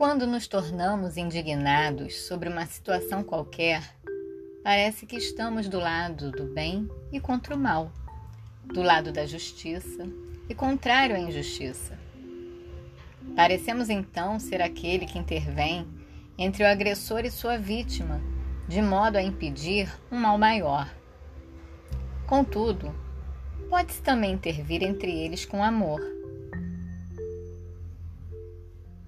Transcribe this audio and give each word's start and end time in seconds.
Quando 0.00 0.26
nos 0.26 0.46
tornamos 0.46 1.18
indignados 1.18 2.22
sobre 2.22 2.48
uma 2.48 2.64
situação 2.64 3.22
qualquer, 3.22 3.82
parece 4.64 5.04
que 5.04 5.14
estamos 5.14 5.68
do 5.68 5.78
lado 5.78 6.30
do 6.30 6.44
bem 6.44 6.88
e 7.12 7.20
contra 7.20 7.54
o 7.54 7.58
mal, 7.58 7.92
do 8.64 8.80
lado 8.80 9.12
da 9.12 9.26
justiça 9.26 10.08
e 10.48 10.54
contrário 10.54 11.14
à 11.14 11.18
injustiça. 11.18 11.98
Parecemos 13.36 13.90
então 13.90 14.40
ser 14.40 14.62
aquele 14.62 15.04
que 15.04 15.18
intervém 15.18 15.86
entre 16.38 16.64
o 16.64 16.66
agressor 16.66 17.26
e 17.26 17.30
sua 17.30 17.58
vítima, 17.58 18.22
de 18.66 18.80
modo 18.80 19.18
a 19.18 19.22
impedir 19.22 19.92
um 20.10 20.16
mal 20.16 20.38
maior. 20.38 20.90
Contudo, 22.26 22.94
pode-se 23.68 24.00
também 24.00 24.32
intervir 24.32 24.82
entre 24.82 25.12
eles 25.12 25.44
com 25.44 25.62
amor 25.62 26.19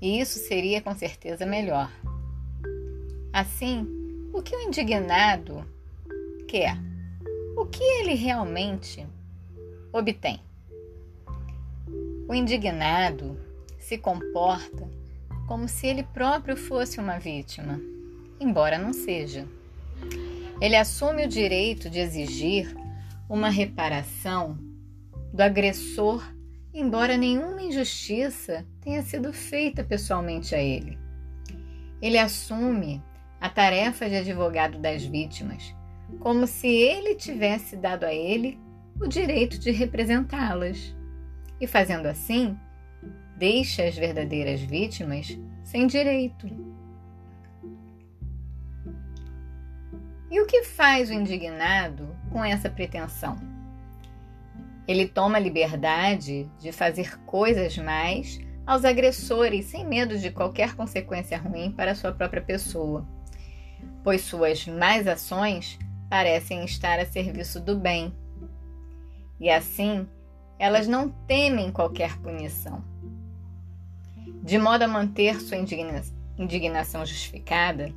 e 0.00 0.20
isso 0.20 0.38
seria 0.38 0.80
com 0.80 0.94
certeza 0.94 1.44
melhor. 1.44 1.90
Assim, 3.32 3.86
o 4.32 4.42
que 4.42 4.56
o 4.56 4.60
indignado 4.60 5.64
quer? 6.48 6.76
O 7.56 7.66
que 7.66 7.82
ele 7.82 8.14
realmente 8.14 9.06
obtém? 9.92 10.40
O 12.28 12.34
indignado 12.34 13.38
se 13.78 13.98
comporta 13.98 14.88
como 15.46 15.68
se 15.68 15.86
ele 15.86 16.04
próprio 16.04 16.56
fosse 16.56 17.00
uma 17.00 17.18
vítima, 17.18 17.80
embora 18.38 18.78
não 18.78 18.92
seja. 18.92 19.46
Ele 20.60 20.76
assume 20.76 21.24
o 21.24 21.28
direito 21.28 21.90
de 21.90 21.98
exigir 21.98 22.74
uma 23.28 23.48
reparação 23.48 24.56
do 25.32 25.40
agressor 25.40 26.22
embora 26.72 27.16
nenhuma 27.16 27.62
injustiça 27.62 28.66
tenha 28.80 29.02
sido 29.02 29.32
feita 29.32 29.82
pessoalmente 29.82 30.54
a 30.54 30.58
ele. 30.58 30.98
Ele 32.00 32.18
assume 32.18 33.02
a 33.40 33.48
tarefa 33.48 34.08
de 34.08 34.16
advogado 34.16 34.78
das 34.78 35.04
vítimas, 35.04 35.74
como 36.18 36.46
se 36.46 36.68
ele 36.68 37.14
tivesse 37.14 37.76
dado 37.76 38.04
a 38.04 38.14
ele 38.14 38.58
o 39.00 39.06
direito 39.06 39.58
de 39.58 39.70
representá-las. 39.70 40.94
E 41.60 41.66
fazendo 41.66 42.06
assim, 42.06 42.58
deixa 43.36 43.84
as 43.84 43.96
verdadeiras 43.96 44.60
vítimas 44.60 45.38
sem 45.62 45.86
direito. 45.86 46.46
E 50.30 50.40
o 50.40 50.46
que 50.46 50.62
faz 50.62 51.10
o 51.10 51.12
indignado 51.12 52.16
com 52.30 52.44
essa 52.44 52.70
pretensão? 52.70 53.59
Ele 54.86 55.06
toma 55.06 55.36
a 55.36 55.40
liberdade 55.40 56.50
de 56.58 56.72
fazer 56.72 57.18
coisas 57.24 57.76
mais 57.78 58.40
aos 58.66 58.84
agressores 58.84 59.66
sem 59.66 59.86
medo 59.86 60.18
de 60.18 60.30
qualquer 60.30 60.74
consequência 60.74 61.38
ruim 61.38 61.72
para 61.72 61.94
sua 61.94 62.12
própria 62.12 62.42
pessoa, 62.42 63.06
pois 64.02 64.22
suas 64.22 64.66
más 64.66 65.06
ações 65.06 65.78
parecem 66.08 66.64
estar 66.64 66.98
a 66.98 67.06
serviço 67.06 67.60
do 67.60 67.76
bem. 67.76 68.12
E 69.38 69.48
assim, 69.48 70.06
elas 70.58 70.86
não 70.86 71.08
temem 71.26 71.72
qualquer 71.72 72.18
punição. 72.18 72.84
De 74.42 74.58
modo 74.58 74.82
a 74.82 74.88
manter 74.88 75.40
sua 75.40 75.56
indigna 75.56 76.02
indignação 76.38 77.04
justificada, 77.04 77.92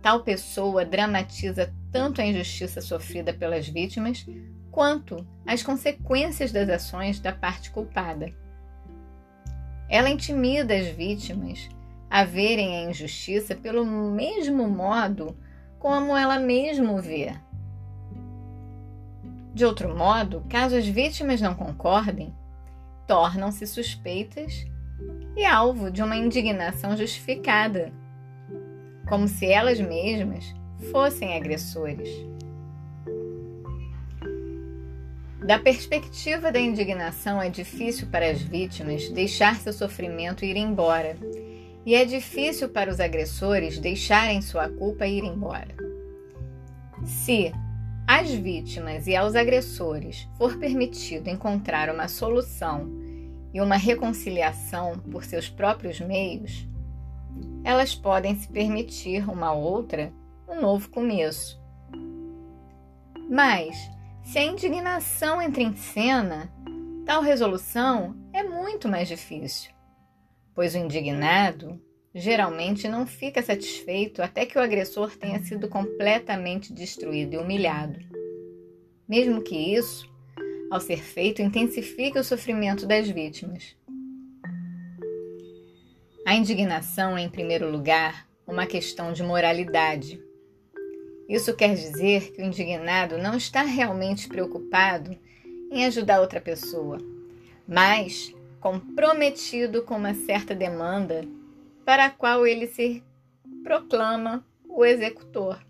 tal 0.00 0.22
pessoa 0.22 0.84
dramatiza 0.84 1.74
tanto 1.90 2.20
a 2.20 2.24
injustiça 2.24 2.80
sofrida 2.80 3.32
pelas 3.32 3.68
vítimas 3.68 4.24
quanto 4.76 5.26
às 5.46 5.62
consequências 5.62 6.52
das 6.52 6.68
ações 6.68 7.18
da 7.18 7.32
parte 7.32 7.70
culpada. 7.70 8.30
Ela 9.88 10.10
intimida 10.10 10.76
as 10.76 10.88
vítimas 10.88 11.70
a 12.10 12.24
verem 12.24 12.76
a 12.76 12.90
injustiça 12.90 13.54
pelo 13.54 13.86
mesmo 13.86 14.68
modo 14.68 15.34
como 15.78 16.14
ela 16.14 16.38
mesma 16.38 17.00
vê. 17.00 17.32
De 19.54 19.64
outro 19.64 19.96
modo, 19.96 20.44
caso 20.46 20.76
as 20.76 20.86
vítimas 20.86 21.40
não 21.40 21.54
concordem, 21.54 22.34
tornam-se 23.06 23.66
suspeitas 23.66 24.66
e 25.34 25.42
alvo 25.46 25.90
de 25.90 26.02
uma 26.02 26.16
indignação 26.16 26.94
justificada, 26.94 27.90
como 29.08 29.26
se 29.26 29.46
elas 29.46 29.80
mesmas 29.80 30.54
fossem 30.92 31.34
agressores. 31.34 32.10
Da 35.46 35.60
perspectiva 35.60 36.50
da 36.50 36.58
indignação, 36.58 37.40
é 37.40 37.48
difícil 37.48 38.08
para 38.08 38.28
as 38.28 38.42
vítimas 38.42 39.08
deixar 39.10 39.54
seu 39.54 39.72
sofrimento 39.72 40.44
ir 40.44 40.56
embora, 40.56 41.16
e 41.84 41.94
é 41.94 42.04
difícil 42.04 42.68
para 42.68 42.90
os 42.90 42.98
agressores 42.98 43.78
deixarem 43.78 44.42
sua 44.42 44.68
culpa 44.68 45.06
ir 45.06 45.22
embora. 45.22 45.72
Se 47.04 47.52
às 48.08 48.28
vítimas 48.28 49.06
e 49.06 49.14
aos 49.14 49.36
agressores 49.36 50.28
for 50.36 50.58
permitido 50.58 51.28
encontrar 51.28 51.94
uma 51.94 52.08
solução 52.08 52.90
e 53.54 53.60
uma 53.60 53.76
reconciliação 53.76 54.98
por 54.98 55.22
seus 55.24 55.48
próprios 55.48 56.00
meios, 56.00 56.66
elas 57.62 57.94
podem 57.94 58.34
se 58.34 58.48
permitir 58.48 59.30
uma 59.30 59.52
outra, 59.52 60.12
um 60.48 60.60
novo 60.60 60.90
começo. 60.90 61.56
Mas, 63.30 63.76
se 64.26 64.40
a 64.40 64.42
indignação 64.42 65.40
entra 65.40 65.62
em 65.62 65.76
cena, 65.76 66.52
tal 67.06 67.22
resolução 67.22 68.16
é 68.32 68.42
muito 68.42 68.88
mais 68.88 69.06
difícil, 69.06 69.70
pois 70.52 70.74
o 70.74 70.78
indignado 70.78 71.80
geralmente 72.12 72.88
não 72.88 73.06
fica 73.06 73.40
satisfeito 73.40 74.20
até 74.20 74.44
que 74.44 74.58
o 74.58 74.60
agressor 74.60 75.16
tenha 75.16 75.38
sido 75.44 75.68
completamente 75.68 76.72
destruído 76.72 77.34
e 77.34 77.38
humilhado. 77.38 78.00
Mesmo 79.08 79.42
que 79.42 79.54
isso, 79.54 80.12
ao 80.72 80.80
ser 80.80 80.98
feito, 80.98 81.40
intensifique 81.40 82.18
o 82.18 82.24
sofrimento 82.24 82.84
das 82.84 83.08
vítimas. 83.08 83.76
A 86.26 86.34
indignação 86.34 87.16
é, 87.16 87.22
em 87.22 87.30
primeiro 87.30 87.70
lugar, 87.70 88.26
uma 88.44 88.66
questão 88.66 89.12
de 89.12 89.22
moralidade 89.22 90.20
isso 91.28 91.54
quer 91.54 91.74
dizer 91.74 92.32
que 92.32 92.40
o 92.40 92.44
indignado 92.44 93.18
não 93.18 93.36
está 93.36 93.62
realmente 93.62 94.28
preocupado 94.28 95.16
em 95.70 95.84
ajudar 95.84 96.20
outra 96.20 96.40
pessoa, 96.40 96.98
mas 97.66 98.32
comprometido 98.60 99.82
com 99.82 99.96
uma 99.96 100.14
certa 100.14 100.54
demanda 100.54 101.24
para 101.84 102.06
a 102.06 102.10
qual 102.10 102.46
ele 102.46 102.66
se 102.68 103.02
proclama 103.62 104.44
o 104.68 104.84
executor. 104.84 105.60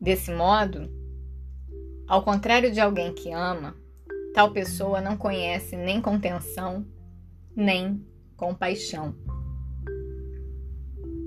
Desse 0.00 0.32
modo, 0.32 0.90
ao 2.06 2.22
contrário 2.22 2.72
de 2.72 2.80
alguém 2.80 3.14
que 3.14 3.32
ama, 3.32 3.76
tal 4.34 4.52
pessoa 4.52 5.00
não 5.00 5.16
conhece 5.16 5.76
nem 5.76 6.00
contenção, 6.00 6.86
nem 7.54 8.04
compaixão. 8.36 9.14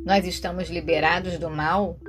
Nós 0.06 0.26
estamos 0.26 0.70
liberados 0.70 1.38
do 1.38 1.50
mal 1.50 2.00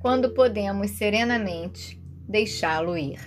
quando 0.00 0.30
podemos 0.30 0.90
serenamente 0.92 2.00
deixá-lo 2.26 2.96
ir. 2.96 3.20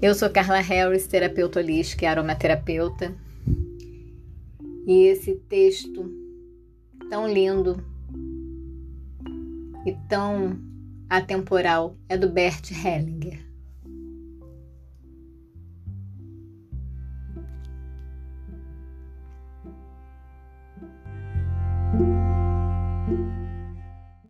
Eu 0.00 0.14
sou 0.14 0.30
Carla 0.30 0.60
Harris, 0.60 1.06
terapeuta 1.06 1.58
holística 1.58 2.04
e 2.04 2.08
aromaterapeuta, 2.08 3.14
e 4.86 5.06
esse 5.06 5.34
texto 5.34 6.10
tão 7.10 7.26
lindo 7.30 7.84
e 9.86 9.92
tão 10.08 10.58
atemporal 11.08 11.96
é 12.08 12.16
do 12.16 12.28
Bert 12.28 12.70
Hellinger. 12.70 13.53